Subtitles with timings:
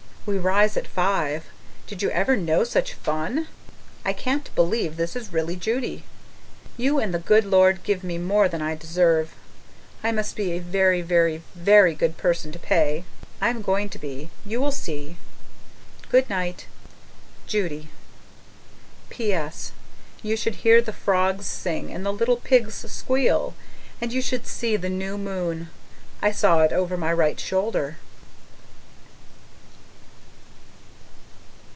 [0.23, 1.45] We rise at five.
[1.87, 3.47] Did you ever know such fun?
[4.05, 6.03] I can't believe this is really Judy.
[6.77, 9.33] You and the Good Lord give me more than I deserve.
[10.03, 13.03] I must be a very, very, VERY good person to pay.
[13.41, 14.29] I'm going to be.
[14.45, 15.17] You'll see.
[16.09, 16.67] Good night,
[17.47, 17.89] Judy
[19.09, 19.71] PS.
[20.21, 23.55] You should hear the frogs sing and the little pigs squeal
[23.99, 25.71] and you should see the new moon!
[26.21, 27.97] I saw it over my right shoulder.